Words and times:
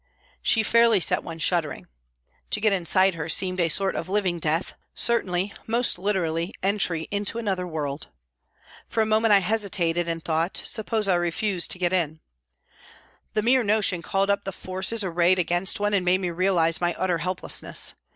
She 0.41 0.63
fairly 0.63 0.99
set 0.99 1.23
one 1.23 1.37
shuddering. 1.37 1.85
To 2.49 2.59
get 2.59 2.73
inside 2.73 3.13
her 3.13 3.29
seemed 3.29 3.59
a 3.59 3.69
sort 3.69 3.95
of 3.95 4.09
living 4.09 4.39
death, 4.39 4.73
certainly, 4.95 5.53
most 5.67 5.99
literally, 5.99 6.55
entry 6.63 7.07
into 7.11 7.37
another 7.37 7.67
world. 7.67 8.07
For 8.87 9.03
a 9.03 9.05
moment 9.05 9.31
I 9.31 9.41
hesitated 9.41 10.07
and 10.07 10.25
thought," 10.25 10.59
Suppose 10.65 11.07
I 11.07 11.13
refuse 11.13 11.67
to 11.67 11.77
get 11.77 11.93
in?" 11.93 12.19
The 13.35 13.43
mere 13.43 13.63
notion 13.63 14.01
called 14.01 14.31
up 14.31 14.43
the 14.43 14.51
forces 14.51 15.03
arrayed 15.03 15.37
against 15.37 15.79
one 15.79 15.93
and 15.93 16.03
made 16.03 16.19
me 16.21 16.31
realise 16.31 16.81
my 16.81 16.95
utter 16.97 17.19
helplessness. 17.19 17.93